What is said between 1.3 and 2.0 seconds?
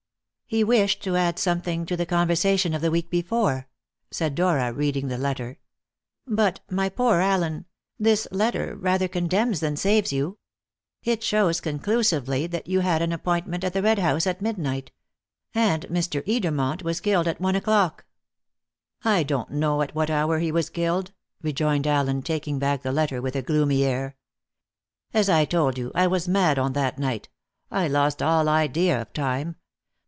something to